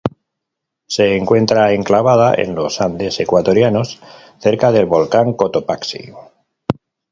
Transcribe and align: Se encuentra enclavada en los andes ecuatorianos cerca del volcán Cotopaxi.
Se 0.87 1.15
encuentra 1.15 1.73
enclavada 1.73 2.33
en 2.33 2.55
los 2.55 2.81
andes 2.81 3.19
ecuatorianos 3.19 3.99
cerca 4.39 4.71
del 4.71 4.87
volcán 4.87 5.33
Cotopaxi. 5.33 6.11